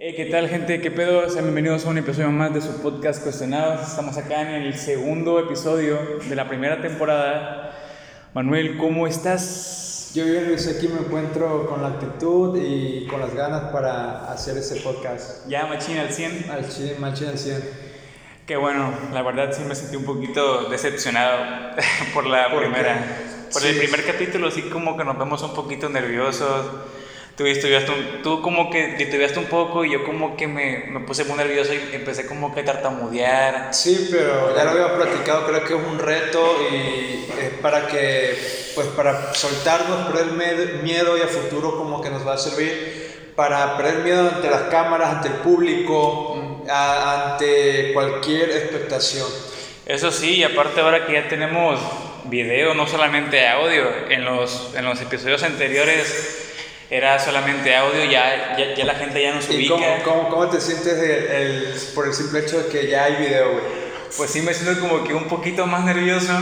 [0.00, 0.80] ¿qué tal gente?
[0.80, 1.28] ¿Qué pedo?
[1.28, 3.86] Sean bienvenidos a un episodio más de su podcast Cuestionados.
[3.86, 7.76] Estamos acá en el segundo episodio de la primera temporada.
[8.32, 10.12] Manuel, ¿cómo estás?
[10.14, 14.56] Yo bien, Luis, aquí me encuentro con la actitud y con las ganas para hacer
[14.56, 15.46] este podcast.
[15.48, 16.46] Ya, machina al 100.
[16.50, 17.62] Al 100, machina al 100.
[18.46, 21.76] Qué bueno, la verdad sí me sentí un poquito decepcionado
[22.14, 23.04] por la primera.
[23.52, 26.64] Por el primer capítulo sí como que nos vemos un poquito nerviosos
[27.40, 31.00] tú, estudiaste un, tú como que estudiaste un poco y yo como que me, me,
[31.00, 33.72] puse muy nervioso y empecé como que a tartamudear.
[33.72, 38.36] Sí, pero ya lo había platicado, creo que es un reto y es para que,
[38.74, 40.32] pues para soltarnos, por el
[40.82, 44.62] miedo y a futuro como que nos va a servir para perder miedo ante las
[44.64, 49.26] cámaras, ante el público, ante cualquier expectación.
[49.86, 51.80] Eso sí, y aparte ahora que ya tenemos
[52.24, 56.49] video, no solamente audio, en los, en los episodios anteriores
[56.90, 59.98] era solamente audio, ya, ya, la gente ya nos ubica.
[59.98, 63.52] ¿Y cómo, cómo, te sientes el, por el simple hecho de que ya hay video,
[63.52, 63.64] güey?
[64.16, 66.32] Pues sí me siento como que un poquito más nervioso.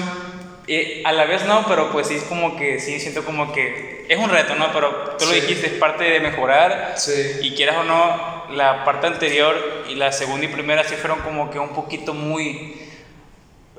[0.67, 4.07] Y a la vez no, pero pues sí es como que, sí siento como que
[4.09, 4.73] es un reto, ¿no?
[4.73, 6.95] Pero tú lo dijiste, es parte de mejorar.
[6.97, 7.41] Sí.
[7.43, 11.51] Y quieras o no, la parte anterior y la segunda y primera sí fueron como
[11.51, 12.83] que un poquito muy...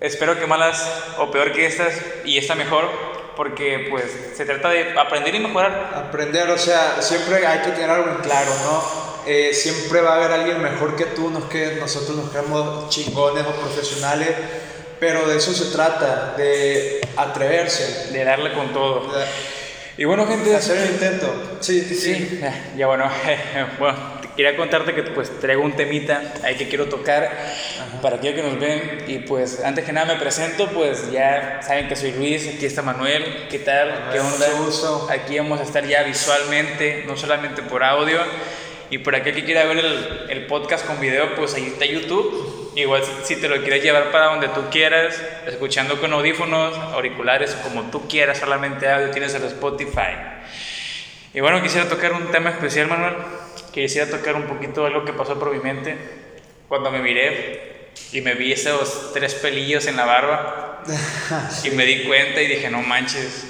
[0.02, 1.94] Espero que malas o peor que estas
[2.26, 2.90] y esta mejor,
[3.40, 4.04] porque pues
[4.36, 5.94] se trata de aprender y mejorar.
[5.96, 8.84] Aprender, o sea, siempre hay que tener algo en claro, ¿no?
[9.26, 12.90] Eh, siempre va a haber alguien mejor que tú, no es que nosotros nos creamos
[12.90, 14.32] chingones o profesionales,
[15.00, 18.12] pero de eso se trata, de atreverse.
[18.12, 19.10] De darle con todo.
[19.98, 20.54] y bueno, gente...
[20.54, 21.60] Hacer el intento.
[21.62, 22.42] Sí, sí, sí.
[22.76, 23.10] Ya bueno,
[23.80, 27.30] bueno quería contarte que pues traigo un temita ahí que quiero tocar
[28.02, 31.90] para aquellos que nos ven y pues antes que nada me presento, pues ya saben
[31.90, 34.08] que soy Luis, aquí está Manuel, ¿qué tal?
[34.14, 34.48] ¿Qué onda?
[35.12, 38.18] Aquí vamos a estar ya visualmente, no solamente por audio.
[38.90, 42.72] Y por aquel que quiera ver el, el podcast con video, pues ahí está YouTube.
[42.78, 47.56] Igual si, si, te lo quieres llevar para donde tú quieras, escuchando con audífonos, auriculares,
[47.56, 50.16] como tú quieras, solamente audio, tienes el Spotify.
[51.34, 53.16] Y bueno, quisiera tocar un tema especial, Manuel
[53.72, 55.98] quisiera tocar un poquito algo que pasó por mi mente
[56.68, 60.84] cuando me miré y me vi esos tres pelillos en la barba
[61.64, 63.46] y me di cuenta y dije, no manches,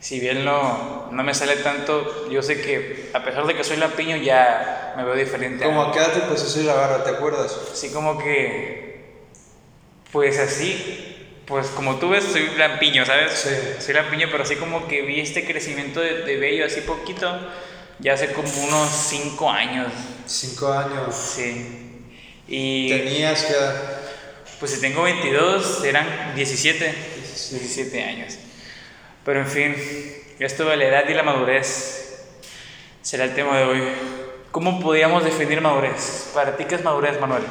[0.00, 3.76] si bien no, no me sale tanto, yo sé que a pesar de que soy
[3.76, 5.64] lampiño ya me veo diferente.
[5.64, 7.56] ¿Cómo a qué edad te la barba, te acuerdas?
[7.74, 9.18] Sí, como que,
[10.10, 13.32] pues así, pues como tú ves, soy lampiño, ¿sabes?
[13.32, 13.50] Sí.
[13.84, 17.38] Soy lampiño, pero así como que vi este crecimiento de, de vello así poquito
[18.00, 19.92] ya hace como unos 5 años.
[20.26, 21.14] 5 años.
[21.14, 22.06] Sí.
[22.48, 23.54] Y ¿Tenías que
[24.58, 26.94] Pues si tengo 22, eran 17.
[27.50, 28.34] 17 años.
[29.24, 29.76] Pero en fin,
[30.38, 32.24] esto de la edad y la madurez
[33.02, 33.82] será el tema de hoy.
[34.50, 36.30] ¿Cómo podríamos definir madurez?
[36.34, 37.44] ¿Para ti qué es madurez, Manuel?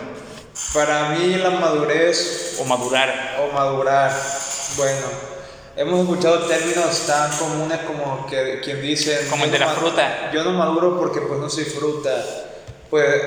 [0.73, 2.57] Para mí la madurez...
[2.59, 3.37] O madurar.
[3.39, 4.11] O madurar.
[4.75, 5.07] Bueno,
[5.79, 9.27] hemos escuchado términos tan comunes como que quien dice...
[9.29, 10.29] Como el de la fruta.
[10.33, 12.21] Yo no maduro porque pues no soy fruta.
[12.89, 13.21] Pues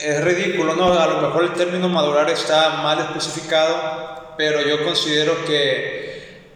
[0.00, 0.92] es ridículo, ¿no?
[0.92, 6.02] A lo mejor el término madurar está mal especificado, pero yo considero que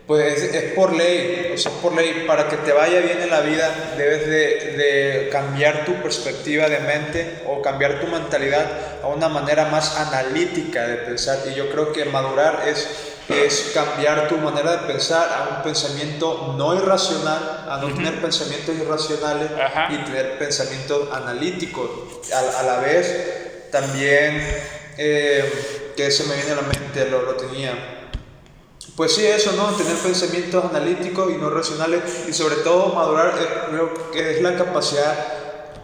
[0.08, 3.40] pues es, por ley, o sea, por ley, para que te vaya bien en la
[3.42, 8.66] vida debes de, de, cambiar tu perspectiva de mente o cambiar tu mentalidad
[9.02, 11.38] a una manera más analítica de pensar.
[11.52, 12.88] Y yo creo que madurar es
[13.28, 18.74] es cambiar tu manera de pensar a un pensamiento no irracional, a no tener pensamientos
[18.74, 19.50] irracionales
[19.90, 21.90] y tener pensamientos analíticos.
[22.32, 24.42] A, la vez, también,
[24.96, 27.98] eh, que eso me viene a la mente, lo, lo tenía.
[28.96, 29.76] Pues sí, eso, ¿no?
[29.76, 34.56] Tener pensamientos analíticos y no racionales y sobre todo madurar, eh, creo que es la
[34.56, 35.14] capacidad,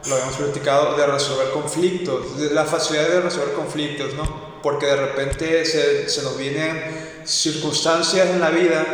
[0.07, 4.63] lo habíamos platicado, de resolver conflictos, la facilidad de resolver conflictos, ¿no?
[4.63, 8.85] Porque de repente se, se nos vienen circunstancias en la vida,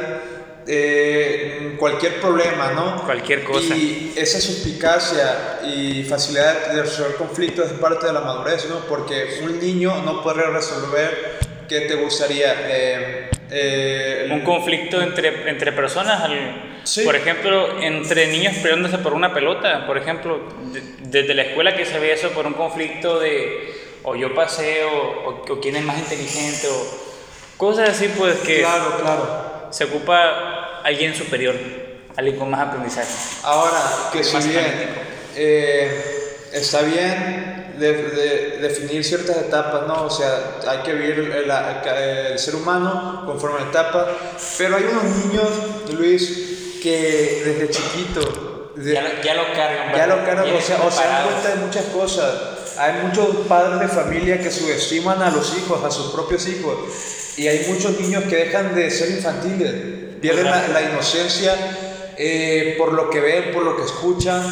[0.66, 3.02] eh, cualquier problema, ¿no?
[3.04, 3.74] Cualquier cosa.
[3.74, 8.81] Y esa suspicacia y facilidad de resolver conflictos es parte de la madurez, ¿no?
[8.87, 11.38] Porque un niño no puede resolver,
[11.69, 12.55] ¿qué te gustaría?
[12.69, 16.31] Eh, eh, un conflicto entre, entre personas,
[17.05, 20.40] por ejemplo, entre niños peleándose por una pelota, por ejemplo,
[21.00, 25.28] desde la escuela que se ve eso por un conflicto de o yo pasé o,
[25.28, 27.00] o, o quién es más inteligente o
[27.60, 28.60] Cosas así, pues que.
[28.60, 29.68] Claro, claro.
[29.68, 31.54] Se ocupa alguien superior,
[32.16, 33.12] alguien con más aprendizaje.
[33.42, 34.64] Ahora, que si bien
[35.36, 40.04] eh, está bien de, definir ciertas etapas, ¿no?
[40.04, 44.06] O sea, hay que vivir el, el, ser humano conforme a etapas,
[44.56, 45.48] pero hay unos niños,
[45.92, 49.94] Luis, que desde chiquito ya, lo, ya, lo cargan.
[49.94, 52.59] Ya lo cargan, o sea, o se dan cuenta de muchas cosas.
[52.78, 56.78] Hay muchos padres de familia que subestiman a los hijos, a sus propios hijos.
[57.37, 59.72] Y hay muchos niños que dejan de ser infantiles,
[60.20, 61.55] pierden la, la inocencia
[62.22, 64.43] eh, por lo que ven, por lo que escuchan,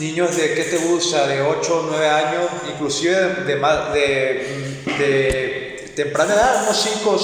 [0.00, 1.28] niños de, ¿qué te gusta?
[1.28, 3.54] De 8 o 9 años, inclusive de,
[3.94, 7.18] de, de, temprana edad, unos 5 o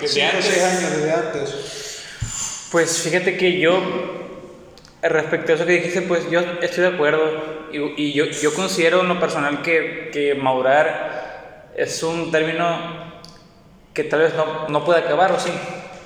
[0.00, 0.44] 6 años
[0.96, 1.54] desde antes.
[2.72, 3.78] Pues fíjate que yo,
[5.08, 9.20] respecto a eso que dijiste, pues yo estoy de acuerdo y, yo, considero en lo
[9.20, 13.12] personal que, que madurar es un término
[13.92, 15.52] que tal vez no, no puede acabar, ¿o sí?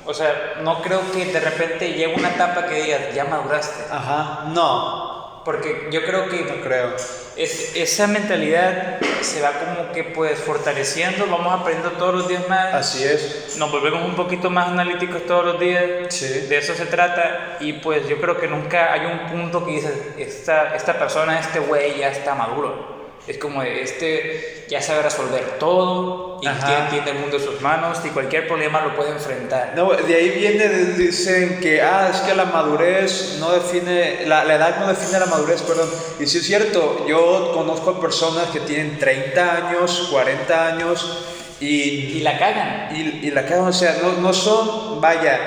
[0.06, 3.84] O sea, no creo que de repente llegue una etapa que digas, ya maduraste.
[3.92, 5.09] Ajá, no.
[5.44, 6.42] Porque yo creo que...
[6.42, 6.94] No creo.
[7.36, 12.74] Es, esa mentalidad se va como que pues fortaleciendo, vamos aprendiendo todos los días más.
[12.74, 13.56] Así es.
[13.56, 15.84] Nos volvemos un poquito más analíticos todos los días.
[16.10, 16.26] Sí.
[16.26, 17.56] De eso se trata.
[17.60, 21.60] Y pues yo creo que nunca hay un punto que dices, esta, esta persona, este
[21.60, 22.89] güey ya está maduro.
[23.26, 26.46] Es como este ya sabe resolver todo y
[26.90, 29.72] tiene, el mundo en sus manos y cualquier problema lo puede enfrentar.
[29.74, 34.54] No, de ahí viene, dicen que, ah, es que la madurez no define, la, la
[34.54, 35.90] edad no define la madurez, perdón.
[36.20, 41.26] Y sí es cierto, yo conozco a personas que tienen 30 años, 40 años
[41.58, 41.66] y...
[41.66, 42.96] Y la cagan.
[42.96, 45.38] Y, y la cagan, o sea, no, no son, vaya,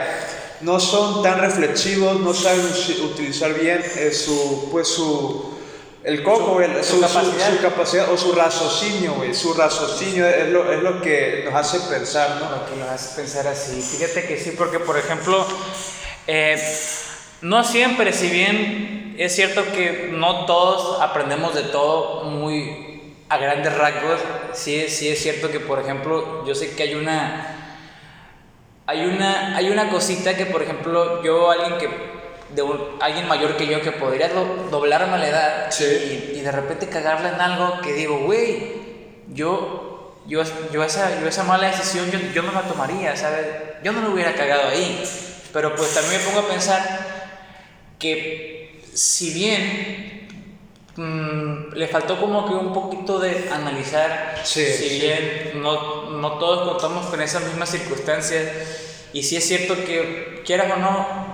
[0.59, 2.65] no son tan reflexivos, no saben
[3.03, 5.52] utilizar bien eh, su, pues su
[6.03, 6.99] el coco, su,
[7.61, 8.11] capacidad.
[8.11, 9.33] o su raciocinio, güey.
[9.33, 12.51] Su raciocinio es lo, es lo que nos hace pensar, ¿no?
[12.51, 13.81] Lo que nos hace pensar así.
[13.81, 15.45] Fíjate que sí, porque por ejemplo,
[16.27, 16.61] eh,
[17.41, 23.73] no siempre, si bien es cierto que no todos aprendemos de todo muy a grandes
[23.77, 24.19] rasgos,
[24.51, 27.59] sí, sí es cierto que, por ejemplo, yo sé que hay una.
[28.85, 32.13] Hay una, hay una cosita que, por ejemplo, yo, alguien que
[32.55, 32.63] de
[32.99, 37.41] alguien mayor que yo que podría doblarme a la edad y, de repente cagarle en
[37.41, 38.73] algo que digo, güey,
[39.33, 43.45] yo, yo, yo, esa, yo esa mala decisión yo, yo no la tomaría, ¿sabes?
[43.83, 45.03] Yo no lo hubiera cagado ahí.
[45.53, 46.81] Pero pues también me pongo a pensar
[47.99, 50.27] que si bien
[50.95, 57.05] mm, le faltó como que un poquito de analizar, si bien no, no todos contamos
[57.05, 58.47] con esas mismas circunstancias,
[59.13, 61.32] y si es cierto que quieras o no,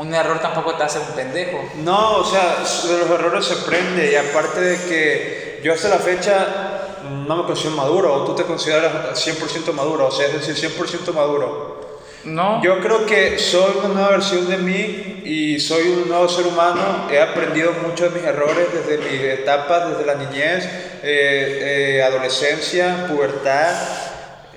[0.00, 1.62] un error tampoco te hace un pendejo.
[1.84, 2.56] No, o sea,
[2.88, 7.44] de los errores se aprende y aparte de que yo hasta la fecha no me
[7.44, 11.98] considero maduro o tú te consideras 100% maduro, o sea, es decir, 100% maduro.
[12.24, 12.62] No.
[12.62, 17.06] Yo creo que soy una nueva versión de mí y soy un nuevo ser humano.
[17.10, 20.64] He aprendido muchos de mis errores desde mis etapas, desde la niñez,
[21.02, 23.74] eh, eh, adolescencia, pubertad.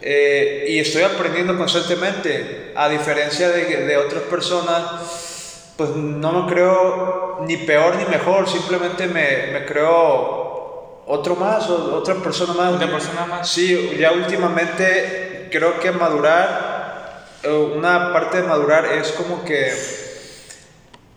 [0.02, 5.33] Eh, y estoy aprendiendo constantemente, a diferencia de, de otras personas
[5.78, 12.16] pues no me creo ni peor ni mejor, simplemente me, me creo otro más, otra
[12.16, 12.74] persona más.
[12.74, 13.50] Otra persona más.
[13.50, 19.74] Sí, ya últimamente creo que madurar, eh, una parte de madurar es como que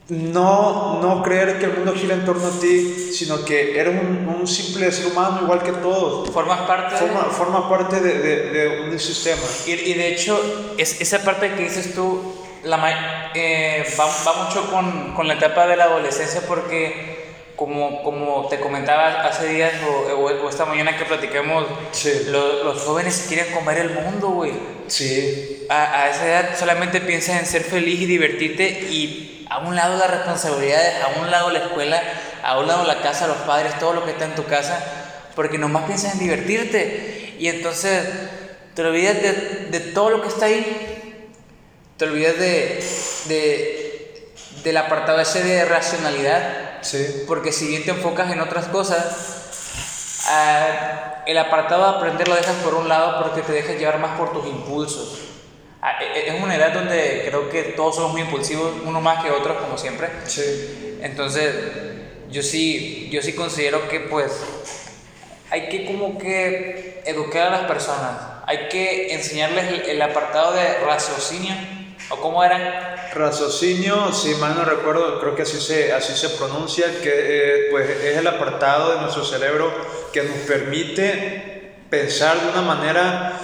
[0.09, 4.29] no, no creer que el mundo gira en torno a ti, sino que eres un,
[4.29, 6.31] un simple ser humano igual que todos.
[6.31, 9.43] Formas parte forma, forma parte de, de, de, un sistema.
[9.67, 10.41] Y, y de hecho,
[10.79, 12.36] es, esa parte que dices tú
[12.67, 18.59] la, eh, va, mucho con, con, la etapa de la adolescencia porque, como, como te
[18.59, 21.65] comentaba hace días o, esta mañana que platicamos,
[22.29, 24.53] los, los jóvenes quieren comer el mundo, güey.
[24.89, 25.67] Sí.
[25.71, 29.97] A, a, esa edad solamente piensas en ser feliz y divertirte y a un lado
[29.97, 32.03] las responsabilidades, a un lado la escuela,
[32.43, 34.85] a un lado la casa, los padres, todo lo que está en tu casa,
[35.37, 38.09] porque nomás piensas en divertirte y entonces
[38.75, 39.33] te olvidas de,
[39.71, 40.96] de todo lo que está ahí
[41.97, 42.85] te olvidas de,
[43.27, 44.27] de,
[44.63, 46.83] del apartado ese de racionalidad.
[46.83, 47.25] Sí.
[47.27, 52.57] Porque si bien te enfocas en otras cosas, ah, el apartado de aprender lo dejas
[52.57, 55.21] por un lado porque te dejas llevar más por tus impulsos.
[55.83, 59.25] Ah, e, e, es una edad donde creo que todos somos muy impulsivos, uno más
[59.25, 60.09] que otros, como siempre.
[60.27, 60.99] Sí.
[61.01, 61.55] Entonces,
[62.31, 64.33] yo sí, yo sí considero que pues
[65.51, 71.55] hay que como que educar a las personas, hay que enseñarles el apartado de raciocinio
[72.09, 73.11] ¿O cómo era?
[73.15, 77.89] Raciocinio, si mal no recuerdo, creo que así se, así se pronuncia, que eh, pues
[77.89, 79.73] es el apartado de nuestro cerebro
[80.13, 83.41] que nos permite pensar de una manera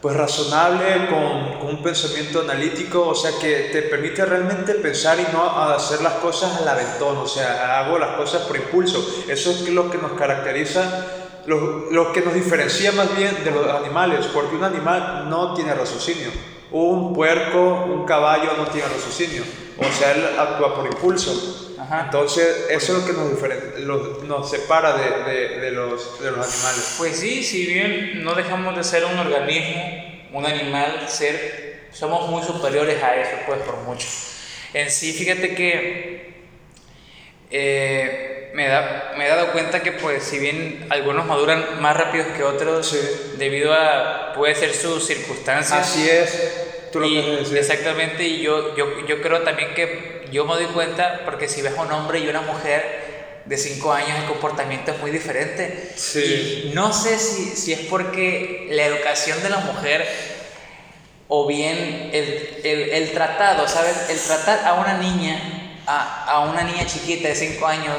[0.00, 5.26] pues razonable, con, con, un pensamiento analítico, o sea que te permite realmente pensar y
[5.32, 9.24] no hacer las cosas al aventón, o sea, hago las cosas por impulso.
[9.28, 11.06] Eso es lo que nos caracteriza,
[11.46, 15.74] lo, lo que nos diferencia más bien de los animales, porque un animal no tiene
[15.74, 16.55] raciocinio.
[16.70, 19.42] Un puerco, un caballo no tiene raciocinio.
[19.78, 21.74] O sea, él actúa por impulso.
[22.04, 26.94] Entonces, eso es lo que nos, nos separa de, de, de, los, de los animales.
[26.98, 29.84] Pues sí, si bien no dejamos de ser un organismo,
[30.32, 34.08] un animal, ser, somos muy superiores a eso, pues por mucho.
[34.74, 36.34] En sí, fíjate que
[37.50, 42.24] eh, me, da, me he dado cuenta que pues si bien algunos maduran más rápido
[42.34, 42.96] que otros,
[43.36, 45.78] debido a, puede ser sus circunstancias.
[45.78, 46.88] Así es.
[46.90, 47.18] Tú lo y,
[47.54, 51.76] exactamente, y yo, yo, yo creo también que yo me doy cuenta, porque si ves
[51.76, 55.92] a un hombre y una mujer de 5 años, el comportamiento es muy diferente.
[55.94, 56.68] Sí.
[56.68, 60.06] Y no sé si, si es porque la educación de la mujer
[61.28, 64.08] o bien el, el, el, tratado, ¿sabes?
[64.08, 67.96] El tratar a una niña, a, a una niña chiquita de 5 años,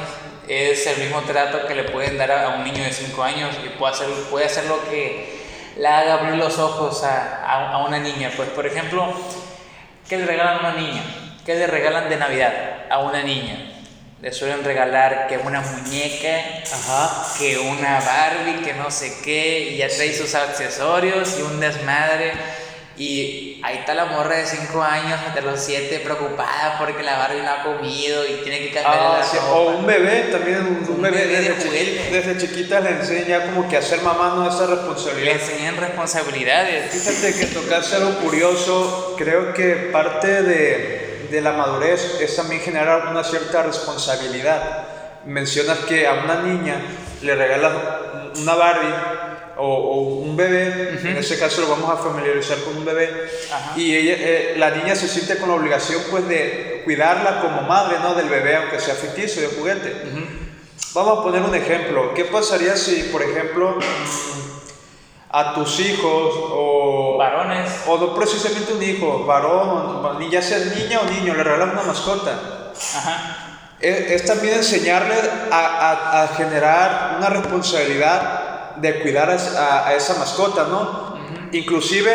[0.47, 3.69] es el mismo trato que le pueden dar a, un niño de 5 años y
[3.69, 5.37] puede hacer, puede hacer lo que
[5.77, 8.31] la haga abrir los ojos a, a, a una niña.
[8.35, 9.13] Pues, por ejemplo,
[10.07, 11.03] ¿qué le regalan a una niña?
[11.45, 12.53] ¿Qué le regalan de Navidad
[12.89, 13.73] a una niña?
[14.21, 16.41] Le suelen regalar que una muñeca,
[17.37, 22.33] que una Barbie, que no sé qué, y ya trae sus accesorios y un desmadre.
[22.97, 27.43] Y ahí está la morra de 5 años, de los 7, preocupada porque la Barbie
[27.43, 32.09] no ha comido y tiene que cambiar ah, O un bebé, también un, bebé, desde,
[32.11, 35.25] desde, chiquita le enseña como que hacer mamá no esa responsabilidad.
[35.25, 36.91] Le enseñan responsabilidades.
[36.91, 43.09] Fíjate que tocaste algo curioso, creo que parte de, de la madurez es también generar
[43.11, 44.87] una cierta responsabilidad.
[45.25, 46.81] Mencionas que a una niña
[47.21, 47.73] le regalas
[48.37, 48.93] una Barbie
[49.57, 53.29] o, un bebé, en ese caso lo vamos a familiarizar con un bebé,
[53.75, 57.97] y ella, eh, la niña se siente con la obligación pues de cuidarla como madre
[58.01, 58.13] ¿no?
[58.13, 59.93] del bebé, aunque sea ficticio, de juguete.
[60.93, 62.13] Vamos a poner un ejemplo.
[62.13, 63.77] ¿Qué pasaría si, por ejemplo,
[65.29, 67.17] a tus hijos o...
[67.17, 67.69] Varones.
[67.87, 72.73] O no precisamente un hijo, varón, ya sea niña o niño, le regalan una mascota?
[73.79, 75.15] Es, también enseñarle
[75.51, 81.17] a, a, a generar una responsabilidad de cuidar a, esa mascota, ¿no?
[81.51, 82.11] Inclusive,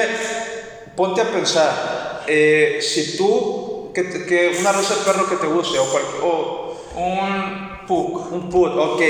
[0.96, 5.78] ponte a pensar, eh, si tú, que, que, una raza de perro que te guste,
[5.78, 5.86] o,
[6.22, 9.02] o un pug, un pug, ok,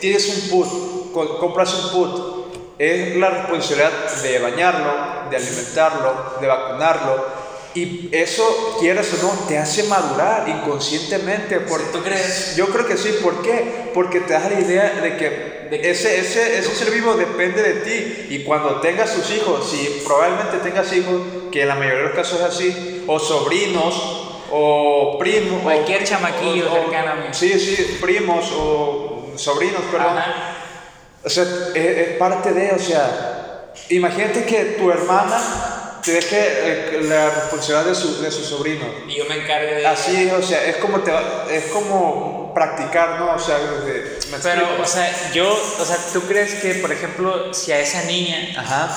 [0.00, 2.46] tienes un pug, compras un pug,
[2.78, 4.90] es la responsabilidad de bañarlo,
[5.30, 7.45] de alimentarlo, de vacunarlo,
[7.76, 11.58] y eso, quieras o no, te hace madurar inconscientemente.
[11.92, 12.56] ¿Tú crees?
[12.56, 13.18] Yo creo que sí.
[13.22, 13.90] ¿Por qué?
[13.92, 18.34] Porque te das la idea de que, ese, ese, ese ser vivo depende de ti.
[18.34, 21.20] Y cuando tengas sus hijos, si probablemente tengas hijos,
[21.52, 25.60] que en la mayoría de los casos es así, o sobrinos, o primos.
[25.62, 27.26] Cualquier chamaquillo cercano a mí.
[27.32, 30.16] Sí, sí, primos o sobrinos, perdón.
[31.22, 35.75] O sea, es parte de, o sea, imagínate que tu hermana
[36.06, 38.86] te deje eh, la responsabilidad de su, de su sobrino.
[39.08, 39.84] Y yo me encargo de...
[39.84, 41.12] Así, o sea, es como, te,
[41.50, 43.34] es como practicar, ¿no?
[43.34, 43.58] O sea,
[44.40, 48.54] Pero, o sea, yo, o sea, ¿tú crees que, por ejemplo, si a esa niña...
[48.56, 48.96] Ajá.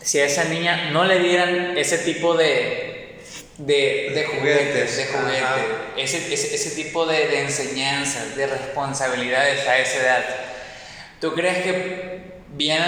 [0.00, 3.18] Si a esa niña no le dieran ese tipo de...
[3.58, 5.64] De, de juguetes, de juguete,
[5.96, 10.24] ese, ese, ese, tipo de, de enseñanzas, de responsabilidades a esa edad,
[11.22, 12.82] ¿tú crees que bien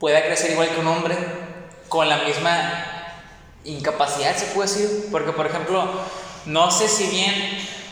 [0.00, 1.41] pueda crecer igual que un hombre?
[1.92, 2.86] Con la misma
[3.64, 5.08] incapacidad, se puede decir.
[5.10, 5.86] Porque, por ejemplo,
[6.46, 7.34] no sé si bien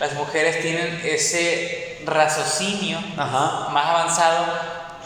[0.00, 4.46] las mujeres tienen ese raciocinio más avanzado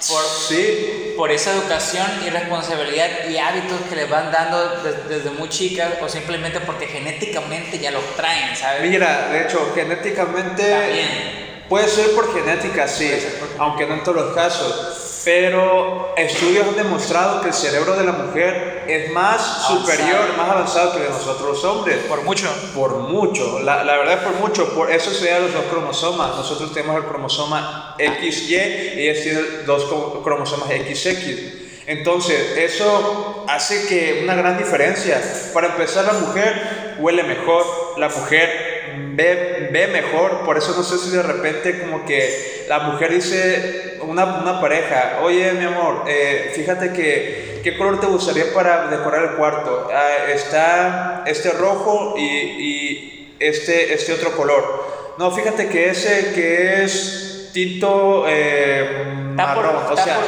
[0.09, 1.15] por, sí.
[1.17, 4.77] por esa educación y responsabilidad y hábitos que les van dando
[5.09, 8.89] desde, muy chicas o simplemente porque genéticamente ya los traen, ¿sabes?
[8.89, 10.71] Mira, de hecho, genéticamente...
[10.71, 11.45] También.
[11.69, 13.11] Puede ser por genética, sí,
[13.59, 18.13] aunque no en todos los casos pero estudios han demostrado que el cerebro de la
[18.13, 21.99] mujer es más superior, más avanzado que nosotros los hombres.
[22.09, 22.49] Por mucho.
[22.75, 26.37] Por mucho, la, la verdad es por mucho, por eso se dan los dos cromosomas.
[26.37, 29.85] Nosotros tenemos el cromosoma XY y ellos tienen dos
[30.23, 31.65] cromosomas XX.
[31.87, 35.21] Entonces, eso hace que una gran diferencia.
[35.53, 37.65] Para empezar, la mujer huele mejor,
[37.99, 42.81] la mujer ve, ve mejor, por eso no sé si de repente como que la
[42.81, 48.53] mujer dice, una, una pareja, oye mi amor, eh, fíjate que, ¿qué color te gustaría
[48.53, 49.89] para decorar el cuarto?
[49.93, 55.15] Ah, está este rojo y, y, este, este otro color.
[55.19, 58.25] No, fíjate que ese que es tinto...
[58.29, 60.19] Eh, o sea,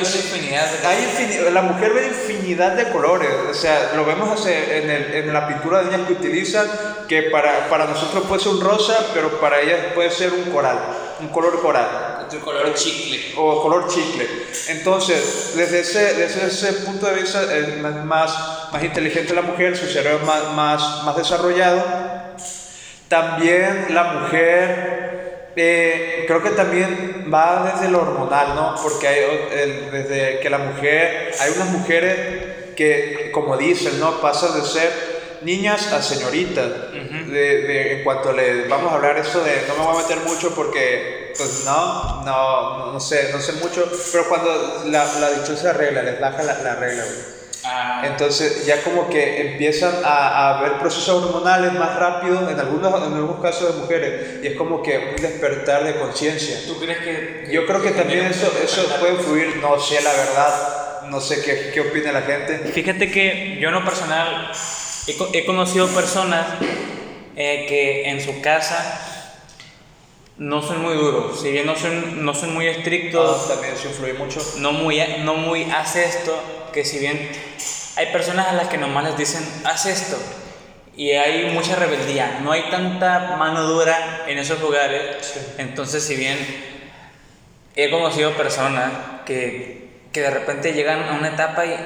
[0.00, 5.32] infinidad hay la mujer ve infinidad de colores, o sea, lo vemos en, el, en
[5.32, 6.66] la pintura de niñas que utilizan,
[7.08, 10.78] que para, para nosotros puede ser un rosa, pero para ellas puede ser un coral,
[11.20, 12.15] un color coral.
[12.32, 13.34] Un color chicle.
[13.36, 14.26] O color chicle.
[14.68, 19.86] Entonces, desde ese, desde ese punto de vista, es más, más inteligente la mujer, su
[19.86, 21.82] cerebro es más, más, más desarrollado
[23.08, 28.74] También la mujer, eh, creo que también va desde lo hormonal, ¿no?
[28.82, 34.20] Porque hay, desde que la mujer, hay unas mujeres que, como dicen, ¿no?
[34.20, 36.92] Pasan de ser niñas a señoritas.
[36.92, 40.54] de, en cuanto le vamos a hablar eso de, no me voy a meter mucho
[40.54, 46.02] porque, pues no, no, no, sé, no sé mucho, pero cuando la, la dichosa regla,
[46.02, 47.04] les baja la, la regla,
[47.64, 48.02] ah.
[48.06, 53.14] Entonces ya como que empiezan a, a haber procesos hormonales más rápido en algunos, en
[53.14, 56.60] algunos casos de mujeres y es como que un despertar de conciencia.
[56.66, 57.48] ¿Tú crees que...?
[57.50, 61.70] Yo creo que también eso, eso puede influir, no sé la verdad, no sé qué,
[61.72, 62.58] qué opina la gente.
[62.72, 64.52] Fíjate que yo en lo personal
[65.08, 66.46] He, conocido personas
[67.36, 69.15] eh, que en su casa
[70.38, 73.88] no son muy duros, si bien no son, no son muy estrictos, ah, también eso
[73.88, 74.40] influye mucho.
[74.58, 76.38] No muy, no muy haz esto,
[76.72, 77.30] que si bien
[77.96, 80.18] hay personas a las que nomás les dicen haz esto
[80.96, 86.38] y hay mucha rebeldía, no hay tanta mano dura en esos lugares, entonces si bien
[87.74, 88.92] he conocido personas
[89.24, 91.76] que, que de repente llegan a una etapa y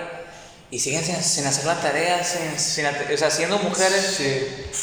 [0.70, 4.20] y siguen sin, hacer la tarea, sin, o sea, siendo mujeres.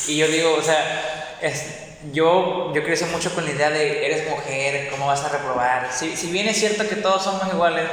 [0.07, 1.63] Y yo digo, o sea, es,
[2.11, 5.89] yo, yo crecí mucho con la idea de eres mujer, ¿cómo vas a reprobar?
[5.91, 7.89] Si, si bien es cierto que todos somos iguales,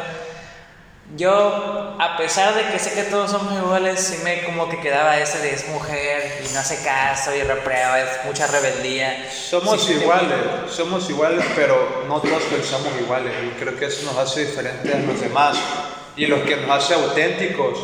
[1.16, 5.18] yo, a pesar de que sé que todos somos iguales, sí me como que quedaba
[5.18, 9.30] ese de es mujer y no hace caso y reprueba, es mucha rebeldía.
[9.30, 14.47] Somos iguales, somos iguales, pero no todos pensamos iguales y creo que eso nos hace
[14.47, 15.56] diferentes a los demás
[16.16, 17.78] y los que nos hace auténticos.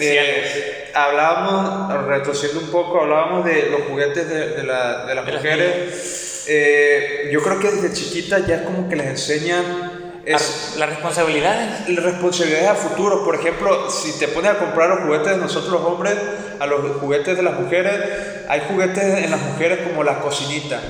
[0.00, 6.44] Eh, hablábamos, retrocediendo un poco, hablábamos de los juguetes de, de, la, de las mujeres.
[6.48, 11.88] Eh, yo creo que desde chiquita ya es como que les enseñan es las responsabilidades.
[11.88, 13.24] Las responsabilidades a futuro.
[13.24, 16.14] Por ejemplo, si te pones a comprar los juguetes de nosotros los hombres,
[16.58, 18.00] a los juguetes de las mujeres,
[18.48, 20.80] hay juguetes en las mujeres como la cocinita.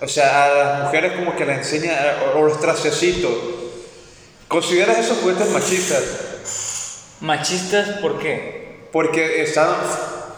[0.00, 1.96] O sea, a las mujeres como que les enseñan,
[2.34, 3.32] o los trastecitos
[4.52, 6.02] ¿Consideras esos juguetes machistas?
[7.22, 8.88] ¿Machistas por qué?
[8.90, 9.70] Porque están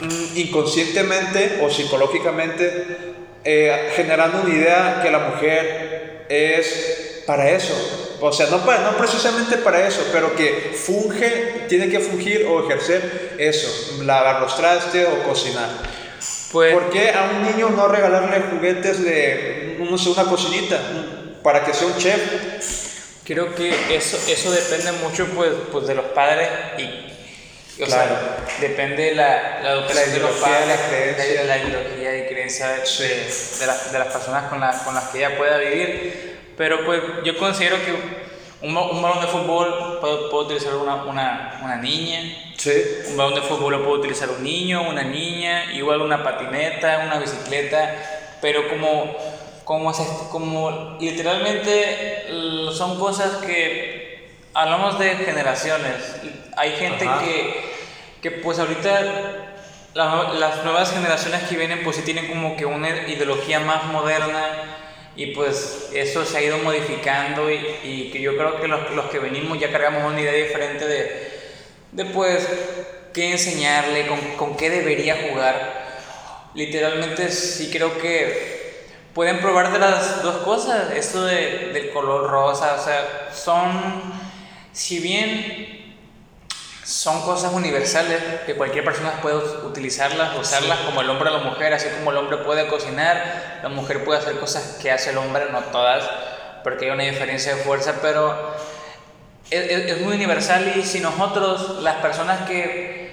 [0.01, 7.73] mm, inconscientemente o psicológicamente eh, generando una idea que la mujer es para eso.
[8.21, 12.65] O sea, no, para, no precisamente para eso, pero que funge, tiene que fungir o
[12.65, 15.71] ejercer eso, lavar los trastes o cocinar.
[16.53, 20.79] Pues, ¿Por qué a un niño no regalarle juguetes de, no sé, una cocinita
[21.43, 22.94] para que sea un chef?
[23.25, 29.03] Creo que eso, eso depende mucho pues, pues de los padres y, o sea, depende
[29.03, 30.79] de la, la educación de los padres,
[31.19, 35.39] la, la ideología y creencia de, de, de, las personas con, con las que ella
[35.39, 36.53] pueda vivir.
[36.57, 37.93] Pero pues yo considero que
[38.65, 42.21] un, un balón de fútbol puede, utilizar una, una, una niña.
[42.57, 42.73] Sí.
[43.09, 47.19] Un balón de fútbol lo puede utilizar un niño, una niña, igual una patineta, una
[47.19, 47.95] bicicleta,
[48.41, 49.17] pero como
[49.65, 49.93] como,
[50.31, 52.27] como literalmente
[52.73, 55.95] son cosas que hablamos de generaciones.
[56.57, 57.75] Hay gente que,
[58.23, 59.51] que pues ahorita
[59.95, 64.79] las nuevas generaciones que vienen pues sí tienen como que una ideología más moderna
[65.17, 69.07] y pues eso se ha ido modificando y, y que yo creo que los, los,
[69.07, 71.31] que venimos ya cargamos una idea diferente de,
[71.93, 72.49] de pues
[73.13, 75.85] qué enseñarle, con, con qué debería jugar.
[76.55, 78.64] Literalmente sí creo que
[79.15, 84.03] pueden probar de las dos cosas, esto de, del color rosa, o sea, son,
[84.73, 85.95] si bien
[86.85, 91.73] son cosas universales, que cualquier persona puede utilizarlas, usarlas como el hombre o la mujer,
[91.73, 95.47] así como el hombre puede cocinar, la mujer puede hacer cosas que hace el hombre,
[95.51, 96.05] no todas,
[96.65, 98.55] porque hay una diferencia de fuerza, pero
[99.49, 103.13] es, es muy universal y si nosotros, las personas que,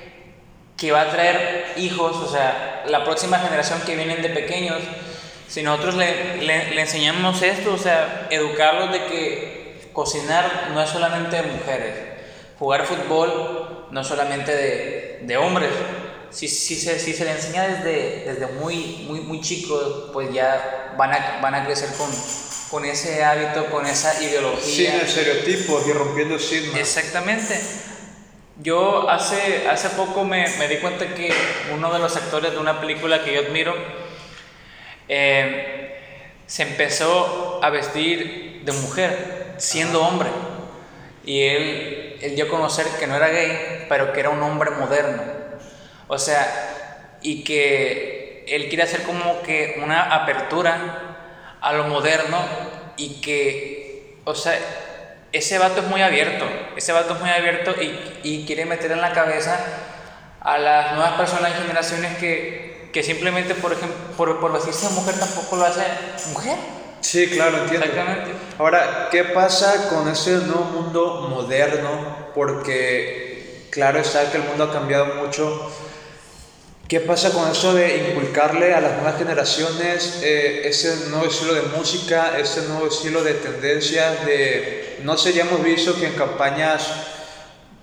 [0.77, 4.79] que va a traer hijos, o sea, la próxima generación que vienen de pequeños,
[5.51, 11.35] si nosotros le, le, enseñamos esto, o sea, educarlos de que cocinar no es solamente
[11.35, 11.93] de mujeres,
[12.57, 15.71] jugar fútbol no es solamente de, de hombres.
[16.29, 20.93] Si, si, se, si se le enseña desde, desde muy, muy, muy chico, pues ya
[20.97, 22.09] van a, van a crecer con,
[22.69, 24.91] con ese hábito, con esa ideología.
[24.91, 26.77] Sin estereotipos y rompiendo signos.
[26.77, 27.59] Exactamente.
[28.61, 31.33] Yo hace, hace poco me, me di cuenta que
[31.73, 33.75] uno de los actores de una película que yo admiro,
[35.13, 35.99] eh,
[36.45, 40.29] se empezó a vestir de mujer, siendo hombre.
[41.25, 44.71] Y él, él dio a conocer que no era gay, pero que era un hombre
[44.71, 45.21] moderno.
[46.07, 51.17] O sea, y que él quiere hacer como que una apertura
[51.59, 52.37] a lo moderno
[52.95, 54.57] y que, o sea,
[55.33, 56.45] ese vato es muy abierto,
[56.77, 59.59] ese vato es muy abierto y, y quiere meter en la cabeza
[60.39, 64.93] a las nuevas personas y generaciones que, que simplemente, por ejemplo, por, por vestirse de
[64.95, 65.83] mujer tampoco lo hace
[66.31, 66.57] mujer.
[67.01, 67.85] Sí, claro, entiendo.
[67.85, 68.31] Exactamente.
[68.57, 72.29] Ahora, ¿qué pasa con ese nuevo mundo moderno?
[72.35, 75.71] Porque claro está que el mundo ha cambiado mucho.
[76.87, 81.61] ¿Qué pasa con eso de inculcarle a las nuevas generaciones eh, ese nuevo estilo de
[81.61, 84.25] música, ese nuevo estilo de tendencias?
[84.25, 86.85] De, no sé, ya hemos visto que en campañas,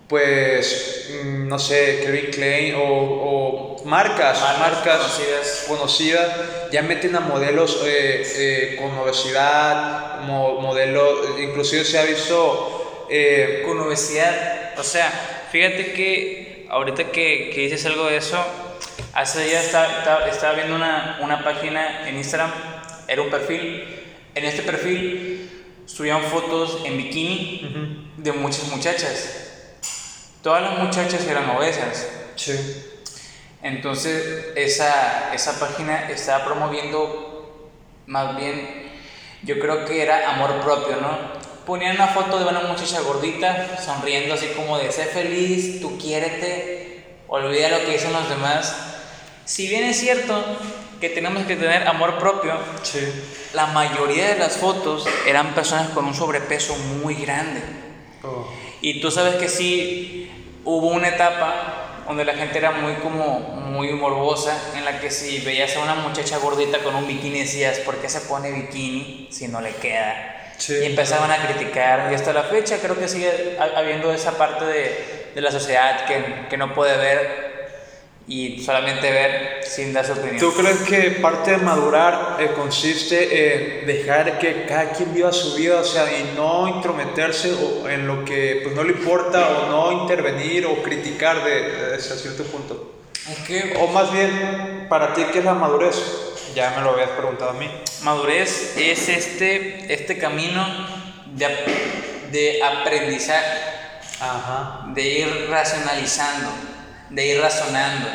[0.09, 5.65] pues, mm, no sé, Kevin Klein o, o marcas, Marcas marcas conocidas.
[5.69, 6.29] conocidas,
[6.73, 13.07] ya meten a modelos eh, eh, con obesidad, mo- modelos, inclusive se ha visto...
[13.11, 14.73] eh, Con obesidad.
[14.79, 15.11] O sea,
[15.53, 18.39] fíjate que ahorita que, que dices algo de eso,
[19.15, 22.51] hace días estaba, estaba, estaba viendo una, una página en Instagram,
[23.09, 23.85] era un perfil.
[24.35, 25.51] En este perfil
[25.87, 29.48] subían fotos en bikini de muchas muchachas.
[30.43, 32.07] Todas las muchachas eran obesas.
[32.37, 32.85] sí.
[33.61, 37.71] Entonces, esa, esa página estaba promoviendo
[38.07, 38.89] más bien,
[39.43, 41.19] yo creo que era amor propio, ¿no?
[41.67, 47.05] Ponían una foto de una muchacha gordita, sonriendo así como de sé feliz, tú quiérete,
[47.27, 48.75] olvida lo que dicen los demás.
[49.45, 50.43] Si bien es cierto
[51.01, 53.01] que tenemos que tener amor propio, Sí.
[53.55, 57.61] la mayoría de las fotos eran personas con un sobrepeso muy grande.
[58.23, 58.49] Oh.
[58.81, 60.28] Y tú sabes que sí
[60.77, 65.41] hubo una etapa donde la gente era muy como muy morbosa, en la que si
[65.41, 69.49] veías a una muchacha gordita con un bikini decías, ¿por qué se pone bikini si
[69.49, 70.35] no le queda?
[70.57, 70.75] Sí.
[70.83, 74.65] Y empezaban a criticar, y hasta la fecha creo que sigue ha- habiendo esa parte
[74.65, 77.48] de, de la sociedad que, que no puede ver
[78.29, 80.39] y solamente ver sin dar su opinión.
[80.39, 85.55] ¿Tú crees que parte de madurar eh, consiste en dejar que cada quien viva su
[85.55, 89.71] vida, o sea, y no intrometerse o- en lo que pues, no le importa o
[89.71, 92.95] no intervenir o criticar de, de hasta cierto punto?
[93.31, 95.97] Es que O más bien, para ti, ¿qué es la madurez?
[96.55, 97.71] Ya me lo habías preguntado a mí.
[98.03, 100.67] madurez es este, este camino
[101.35, 101.47] de,
[102.31, 103.59] de aprendizaje.
[104.21, 104.87] Ajá.
[104.95, 106.49] de ir racionalizando,
[107.11, 108.09] de ir razonando.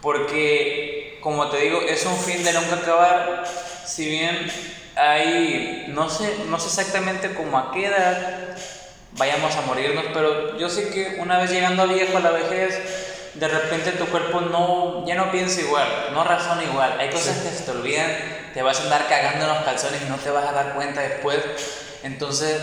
[0.00, 3.44] Porque, como te digo, es un fin de nunca acabar.
[3.86, 4.50] Si bien
[4.96, 8.56] hay, no sé, no sé exactamente cómo a qué edad
[9.12, 12.80] vayamos a morirnos, pero yo sé que una vez llegando a viejo a la vejez,
[13.34, 16.98] de repente tu cuerpo no, ya no piensa igual, no razona igual.
[16.98, 18.10] Hay cosas que se te olvidan,
[18.52, 21.00] te vas a andar cagando en los calzones y no te vas a dar cuenta
[21.00, 21.38] después.
[22.02, 22.58] Entonces,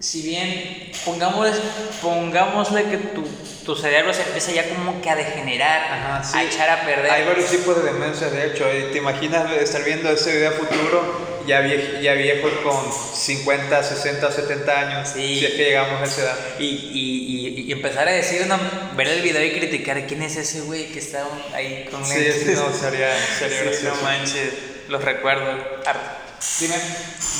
[0.00, 1.60] si bien pongámosle,
[2.02, 3.24] pongámosle que tu,
[3.64, 6.36] tu cerebro se empieza ya como que a degenerar, Ajá, sí.
[6.38, 7.10] a echar a perder.
[7.10, 8.64] Hay varios tipos de demencia, de hecho.
[8.92, 12.76] ¿Te imaginas estar viendo ese video futuro ya, vie- ya viejo con
[13.14, 15.08] 50, 60, 70 años?
[15.12, 15.38] Sí.
[15.40, 16.36] Si es que llegamos a esa edad.
[16.58, 18.58] Y, y, y, y empezar a decir, una,
[18.96, 22.42] ver el video y criticar quién es ese güey que está ahí con Sí, lentes?"
[22.42, 23.96] sí, no, sería, sería Sí, gracioso.
[23.96, 24.52] no manches,
[24.88, 25.50] los recuerdo.
[25.86, 26.27] Ar-
[26.60, 26.74] Dime.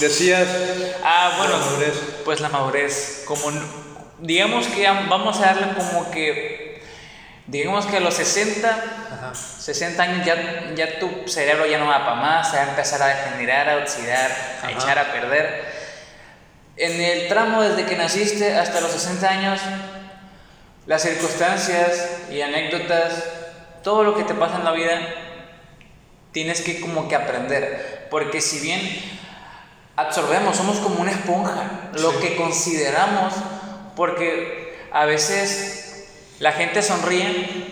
[0.01, 0.47] Decías.
[1.05, 1.95] Ah, bueno, La madurez.
[2.25, 3.51] pues la madurez, como
[4.19, 6.83] digamos que am- vamos a darle como que,
[7.47, 9.35] digamos que a los 60, Ajá.
[9.35, 13.01] 60 años ya, ya tu cerebro ya no va para más, se va a empezar
[13.03, 14.31] a degenerar, a oxidar,
[14.63, 14.71] a Ajá.
[14.73, 15.65] echar a perder.
[16.77, 19.61] En el tramo desde que naciste hasta los 60 años,
[20.87, 23.13] las circunstancias y anécdotas,
[23.83, 25.01] todo lo que te pasa en la vida,
[26.33, 27.98] tienes que como que aprender.
[28.11, 28.81] Porque si bien
[29.97, 32.19] absorbemos, somos como una esponja, lo Sí.
[32.19, 33.35] que consideramos,
[33.97, 36.07] porque a veces
[36.39, 37.69] la gente sonríe,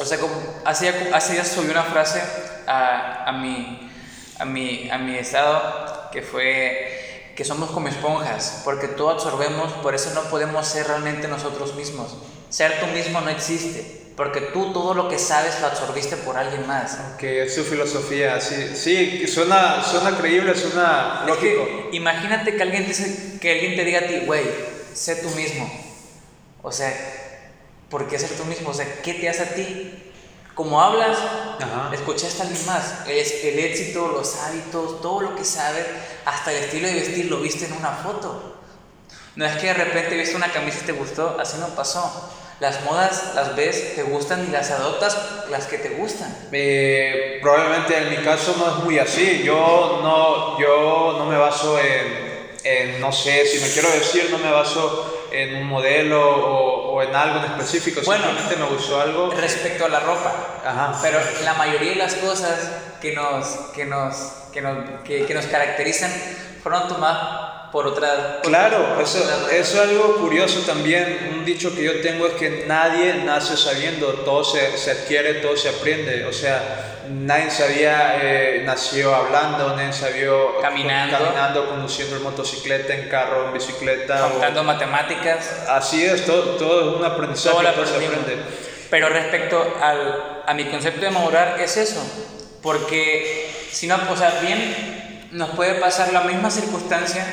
[0.00, 2.22] o sea, como hace, hace días subí una frase
[2.66, 3.90] a, a, mi,
[4.38, 9.94] a, mi, a mi estado que fue que somos como esponjas, porque todo absorbemos, por
[9.94, 12.16] eso no podemos ser realmente nosotros mismos.
[12.50, 16.66] Ser tú mismo no existe, porque tú todo lo que sabes lo absorbiste por alguien
[16.66, 16.98] más.
[17.18, 21.64] Que es su filosofía, sí, sí, suena, suena creíble, suena Es lógico.
[21.90, 24.44] que imagínate que alguien, te, dice- que alguien te diga a ti, güey,
[24.92, 25.70] sé tú mismo.
[26.62, 26.92] O sea,
[27.88, 28.70] ¿por qué ser tú mismo?
[28.70, 29.94] O sea, ¿qué te hace a ti?
[30.54, 31.90] Como hablas, Ajá.
[31.94, 33.06] escuchaste a alguien más.
[33.08, 35.86] Es el éxito, los hábitos, todo lo que sabes,
[36.26, 38.58] hasta el estilo de vestir lo viste en una foto.
[39.36, 42.30] No es que de repente viste una camisa y te gustó, así no pasó.
[42.60, 45.16] Las modas las ves, te gustan y las adoptas
[45.50, 46.34] las que te gustan.
[46.52, 49.42] Eh, probablemente en mi caso no es muy así.
[49.42, 54.36] Yo no, yo no me baso en, en, no sé, si me quiero decir, no
[54.38, 58.02] me baso en un modelo o, o en algo en específico.
[58.04, 58.26] Bueno.
[58.26, 59.30] Simplemente me gustó algo.
[59.30, 60.98] Respecto a la ropa, Ajá.
[61.00, 62.70] Pero la mayoría de las cosas
[63.00, 64.16] que nos, que nos,
[64.52, 66.12] que nos, que, que nos caracterizan
[66.62, 68.40] fueron tomadas por otra...
[68.42, 69.18] claro, eso,
[69.50, 71.34] eso, es algo curioso también.
[71.36, 75.56] Un dicho que yo tengo es que nadie nace sabiendo, todo se, se adquiere, todo
[75.56, 76.24] se aprende.
[76.24, 80.30] O sea, nadie sabía, eh, nació hablando, nadie sabía
[80.60, 81.18] caminando.
[81.18, 84.30] caminando, conduciendo en motocicleta, en carro, en bicicleta.
[84.30, 85.64] Contando matemáticas.
[85.68, 88.36] Así es, todo, todo es un aprendizaje, todo, se aprende.
[88.90, 92.02] Pero respecto al, a mi concepto de madurar, es eso.
[92.62, 97.24] Porque si no, o sea, bien, nos puede pasar la misma circunstancia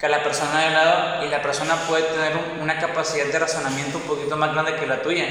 [0.00, 2.32] que a la persona de lado y la persona puede tener
[2.62, 5.26] una capacidad de razonamiento un poquito más grande que la tuya.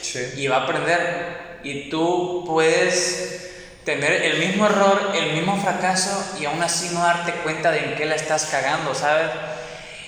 [0.00, 0.32] Sí.
[0.36, 3.52] Y va a aprender y tú puedes
[3.84, 7.94] tener el mismo error, el mismo fracaso y aún así no darte cuenta de en
[7.96, 9.30] qué la estás cagando, ¿sabes?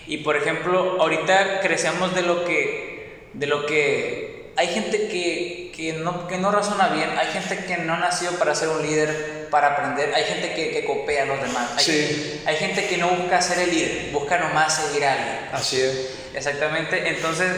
[0.06, 5.92] Y por ejemplo, ahorita crecemos de lo que, de lo que hay gente que, que,
[5.92, 9.35] no, que no razona bien, hay gente que no ha nacido para ser un líder,
[9.50, 12.42] para aprender, hay gente que, que copia a los demás, hay, sí.
[12.46, 15.48] hay gente que no busca ser el líder, busca nomás seguir a alguien.
[15.52, 16.10] Así es.
[16.34, 17.50] Exactamente, entonces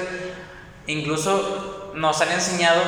[0.86, 2.82] incluso nos han enseñado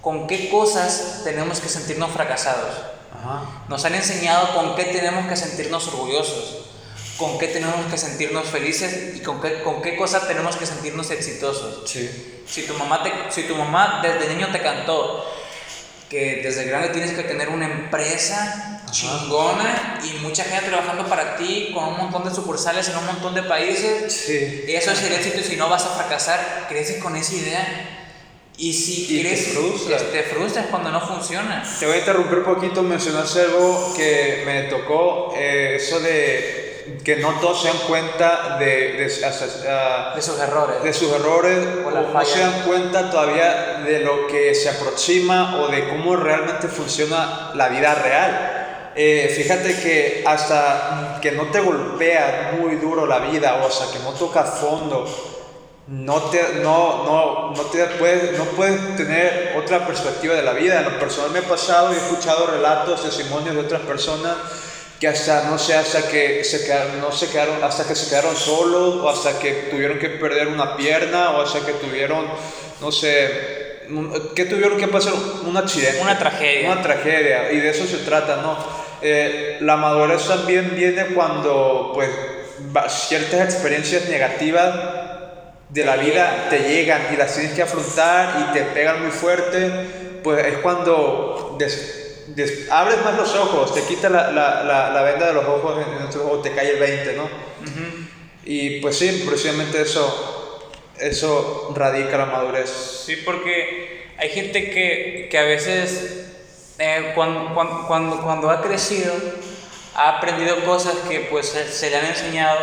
[0.00, 2.74] con qué cosas tenemos que sentirnos fracasados.
[3.68, 6.66] Nos han enseñado con qué tenemos que sentirnos orgullosos,
[7.18, 11.10] con qué tenemos que sentirnos felices y con qué, con qué cosas tenemos que sentirnos
[11.10, 11.90] exitosos.
[11.90, 15.26] Si, tu mamá te, si tu mamá desde niño te cantó
[16.08, 21.70] que desde grande tienes que tener una empresa chingona y mucha gente trabajando para ti
[21.74, 24.64] con un montón de sucursales en un montón de países, sí.
[24.68, 27.98] eso es el éxito y si no vas a fracasar, creces con esa idea
[28.56, 30.02] y si te frustras.
[30.10, 31.62] te frustras cuando no funciona.
[31.78, 36.67] Te voy a interrumpir un poquito, mencionaste algo que me tocó, eh, eso de
[37.04, 40.82] que no todos se dan cuenta de, de, de sus errores.
[40.82, 45.68] De sus errores, o, no se dan cuenta todavía de lo que se aproxima o
[45.68, 48.92] de cómo realmente funciona la vida real.
[48.94, 53.98] Eh, fíjate que hasta que no te golpea muy duro la vida, o sea, que
[54.00, 55.06] no toca fondo,
[55.86, 60.80] no, te, no, no, no, te puedes, no puedes tener otra perspectiva de la vida.
[60.80, 64.34] En lo personal me ha pasado y he escuchado relatos, testimonios de otras personas
[65.00, 68.34] que hasta, no sé, hasta que se quedaron, no se quedaron, hasta que se quedaron
[68.34, 72.26] solos, o hasta que tuvieron que perder una pierna, o hasta que tuvieron,
[72.80, 73.78] no sé,
[74.34, 75.12] que tuvieron que pasar
[75.46, 76.00] un accidente.
[76.00, 76.72] Una tragedia.
[76.72, 78.56] Una tragedia, y de eso se trata, ¿no?
[79.00, 82.10] Eh, la madurez también viene cuando, pues,
[82.88, 84.74] ciertas experiencias negativas
[85.68, 89.70] de la vida te llegan y las tienes que afrontar y te pegan muy fuerte,
[90.24, 91.56] pues es cuando
[92.70, 95.76] abres más los ojos, te quita la, la, la, venda de los ojos
[96.30, 97.28] o te cae el 20, ¿no?
[98.44, 102.70] Y pues sí, precisamente eso, eso radica la madurez.
[103.04, 106.26] Sí, porque hay gente que, que a veces
[106.78, 109.12] eh, cuando, cuando, cuando, ha crecido
[109.94, 112.58] ha aprendido cosas que pues se le han enseñado,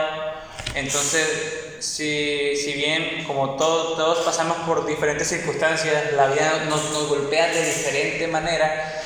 [0.73, 7.07] entonces si, si bien como todos, todos pasamos por diferentes circunstancias, la vida nos, nos
[7.07, 9.03] golpea de diferente manera,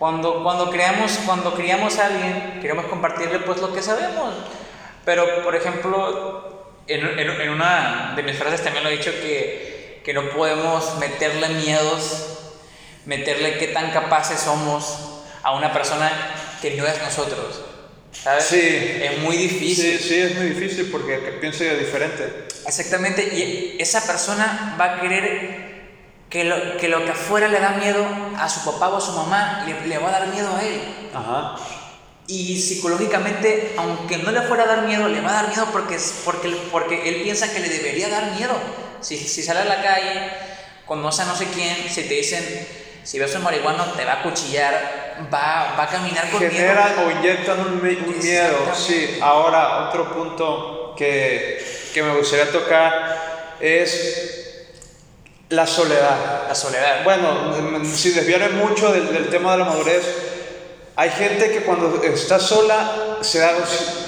[0.00, 4.34] cuando, cuando, creamos, cuando criamos a alguien, queremos compartirle pues lo que sabemos.
[5.04, 10.14] Pero, por ejemplo, en, en, una de mis frases también lo he dicho que, que
[10.14, 12.54] no podemos meterle miedos,
[13.04, 16.10] meterle qué tan capaces somos a una persona
[16.62, 17.60] que no es nosotros.
[18.10, 18.44] ¿Sabes?
[18.44, 18.58] Sí.
[19.02, 19.98] Es muy difícil.
[19.98, 22.46] Sí, sí, es muy difícil porque piensa diferente.
[22.66, 25.69] Exactamente, y esa persona va a querer
[26.30, 28.06] que lo que, lo que afuera le da miedo
[28.38, 30.80] a su papá o a su mamá, le, le va a dar miedo a él.
[31.12, 31.56] Ajá.
[32.28, 35.98] Y psicológicamente, aunque no le fuera a dar miedo, le va a dar miedo porque,
[36.24, 38.54] porque, porque él piensa que le debería dar miedo.
[39.00, 40.30] Si, si sale a la calle,
[40.86, 42.68] conoce a no sé quién, si te dicen,
[43.02, 47.10] si ves un marihuano te va a cuchillar, va, va a caminar con Generan o
[47.10, 49.18] inyectan un, un miedo, sí.
[49.20, 54.39] Ahora, otro punto que, que me gustaría tocar es
[55.50, 56.48] la soledad.
[56.48, 57.04] La soledad.
[57.04, 60.02] Bueno, si desviarme mucho del, del tema de la madurez,
[60.96, 63.52] hay gente que cuando está sola se da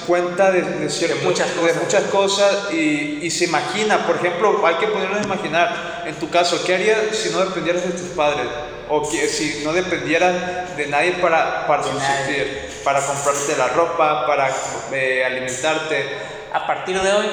[0.07, 4.75] cuenta de, de, muchas cosas, de muchas cosas y, y, se imagina, por ejemplo, hay
[4.75, 8.47] que ponernos a imaginar, en tu caso, ¿qué harías si no dependieras de tus padres?
[8.89, 14.51] O que, si no dependieras de nadie para, para subsistir, para comprarte la ropa, para
[14.93, 16.05] eh, alimentarte.
[16.53, 17.27] A partir de hoy.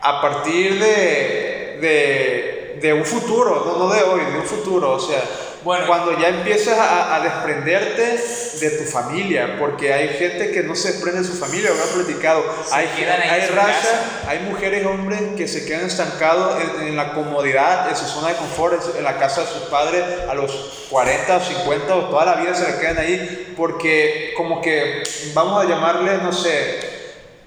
[0.00, 2.43] A partir de, de,
[2.84, 5.22] de un futuro, no, no de hoy, de un futuro, o sea
[5.64, 5.86] bueno.
[5.86, 8.20] Cuando ya empiezas a, a, desprenderte
[8.60, 12.04] de tu familia, porque hay gente que no se desprende de su familia, lo han
[12.04, 12.44] platicado.
[12.70, 17.96] hay, hay raza, hay mujeres, hombres que se quedan estancados en, en, la comodidad, en
[17.96, 20.52] su zona de confort, en la casa de sus padres, a los
[20.90, 25.64] 40 o 50 o toda la vida se le quedan ahí, porque como que vamos
[25.64, 26.93] a llamarle, no sé,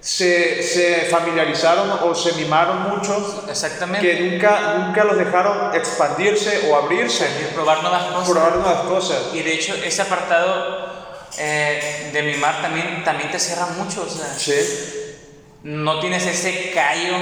[0.07, 4.07] se, se familiarizaron o se mimaron mucho Exactamente.
[4.07, 8.29] que nunca, nunca los dejaron expandirse o abrirse, Y probar nuevas cosas.
[8.29, 9.17] probar nuevas cosas.
[9.33, 10.95] Y de hecho, ese apartado
[11.37, 14.03] eh, de mimar también, también te cierra mucho.
[14.03, 14.53] O sea, Sí.
[15.63, 17.17] no tienes ese callo,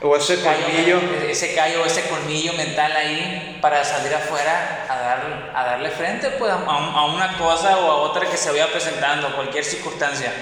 [0.00, 1.00] O ese callo- colmillo.
[1.28, 6.52] ese callo, ese colmillo mental ahí para salir afuera a, dar, a darle frente pues,
[6.52, 10.32] a, a una cosa o a otra que se vaya presentando, cualquier circunstancia.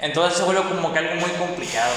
[0.00, 1.92] Entonces se vuelve como que algo muy complicado.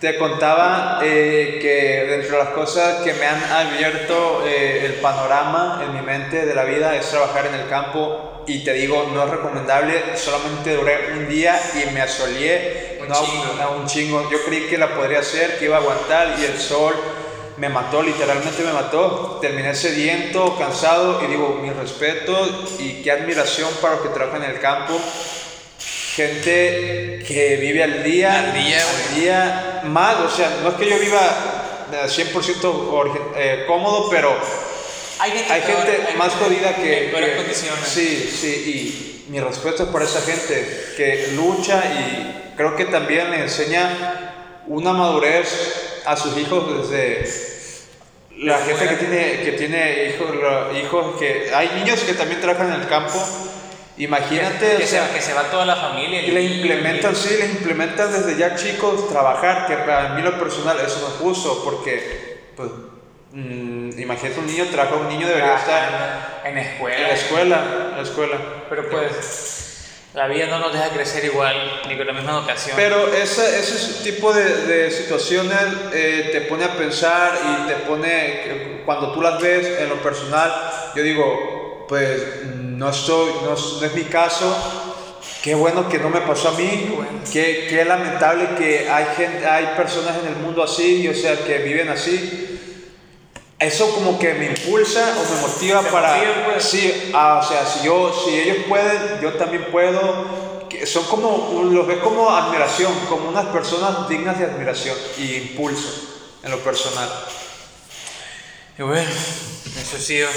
[0.00, 5.82] Te contaba eh, que dentro de las cosas que me han abierto eh, el panorama
[5.84, 8.44] en mi mente de la vida es trabajar en el campo.
[8.46, 13.14] Y te digo, no es recomendable, solamente duré un día y me asolié, Un no,
[13.24, 13.54] chingo.
[13.58, 16.56] no, un chingo, yo creí que la podría hacer, que iba a aguantar y el
[16.58, 16.94] sol
[17.56, 22.36] me mató, literalmente me mató, terminé sediento, cansado y digo, mi respeto
[22.78, 25.00] y qué admiración para los que trabajan en el campo,
[26.16, 30.88] gente que vive al día, Al día, al día más, o sea, no es que
[30.88, 31.20] yo viva
[31.92, 34.34] eh, 100% orgi- eh, cómodo, pero
[35.18, 37.08] Hay gente, hay peor, gente hay más jodida que...
[37.10, 37.86] en condiciones.
[37.86, 43.30] Sí, sí, y mi respeto es por esa gente que lucha y creo que también
[43.30, 47.56] le enseña una madurez a sus hijos desde...
[48.38, 50.28] La gente que tiene, que tiene hijos,
[50.82, 51.50] hijos que...
[51.54, 53.18] Hay niños que también trabajan en el campo.
[53.98, 56.20] Imagínate, que, o se, sea, que se va toda la familia.
[56.22, 60.78] y le implementan, sí, le implementan desde ya chicos trabajar, que para mí lo personal
[60.84, 62.70] eso no es justo, porque, pues,
[63.32, 67.08] mm, imagínate un niño, trabaja un niño, debería estar en en escuela.
[67.08, 68.36] la escuela, en la escuela.
[68.68, 69.56] Pero pues,
[70.12, 71.56] la vida no nos deja crecer igual,
[71.88, 72.76] ni con la misma educación.
[72.76, 75.58] Pero ese, ese tipo de, de situaciones
[75.94, 78.10] eh, te pone a pensar y te pone,
[78.42, 80.52] que cuando tú las ves en lo personal,
[80.94, 81.55] yo digo,
[81.88, 84.54] pues no, estoy, no, es- no es mi caso,
[85.42, 87.10] qué bueno que no me pasó a mí, bueno.
[87.32, 91.58] qué, qué lamentable que hay, gente, hay personas en el mundo así, o sea, que
[91.58, 92.42] viven así.
[93.58, 96.20] Eso como que me impulsa o me motiva Te para...
[96.44, 96.62] pues.
[96.62, 100.66] Sí, ah, o sea, si, yo, si ellos pueden, yo también puedo.
[100.68, 105.88] Que son como, los ves como admiración, como unas personas dignas de admiración y impulso
[106.42, 107.08] en lo personal.
[108.78, 109.08] Y bueno,
[109.80, 110.28] eso ha sido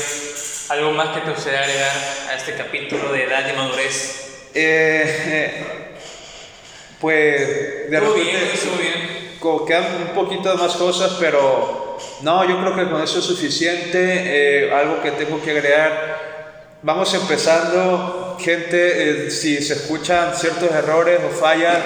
[0.69, 1.91] algo más que te gustaría agregar
[2.29, 4.47] a este capítulo de edad y madurez.
[4.53, 5.65] Eh, eh,
[7.01, 9.37] pues de Estuvo repente bien, estuvo bien.
[9.41, 13.97] como quedan un poquito más cosas, pero no, yo creo que con eso es suficiente.
[13.99, 16.29] Eh, algo que tengo que agregar.
[16.81, 21.79] Vamos empezando, gente, eh, si se escuchan ciertos errores o fallas,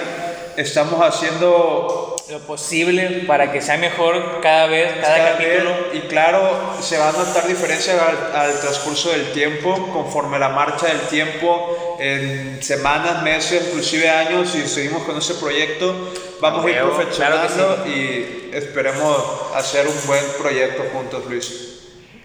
[0.56, 5.70] estamos haciendo Lo posible para que sea mejor cada vez, cada, cada capítulo.
[5.70, 10.48] vez, y claro, se va a notar diferencia al, al transcurso del tiempo, conforme la
[10.48, 15.94] marcha del tiempo, en semanas, meses, inclusive años, si seguimos con ese proyecto,
[16.40, 19.22] vamos a ir perfeccionando claro y esperemos
[19.54, 21.74] hacer un buen proyecto juntos, Luis.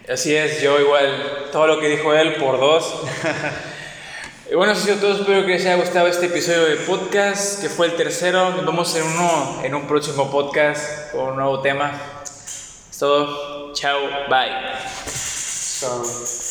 [0.08, 3.02] Así es, yo igual, todo lo que dijo él por dos.
[4.52, 5.14] y bueno, eso ha sido todo.
[5.22, 8.50] Espero que les haya gustado este episodio de podcast, que fue el tercero.
[8.52, 11.92] Nos vemos en, uno, en un próximo podcast con un nuevo tema.
[12.24, 13.72] Es todo.
[13.74, 14.52] Chao, bye.
[15.06, 16.40] So-